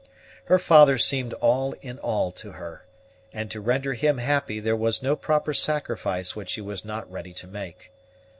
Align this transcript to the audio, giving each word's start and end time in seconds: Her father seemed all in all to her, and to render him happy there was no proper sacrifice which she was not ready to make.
Her 0.45 0.57
father 0.57 0.97
seemed 0.97 1.33
all 1.35 1.73
in 1.83 1.99
all 1.99 2.31
to 2.31 2.53
her, 2.53 2.87
and 3.31 3.51
to 3.51 3.61
render 3.61 3.93
him 3.93 4.17
happy 4.17 4.59
there 4.59 4.75
was 4.75 5.03
no 5.03 5.15
proper 5.15 5.53
sacrifice 5.53 6.35
which 6.35 6.49
she 6.49 6.61
was 6.61 6.83
not 6.83 7.11
ready 7.11 7.33
to 7.35 7.45
make. 7.45 7.91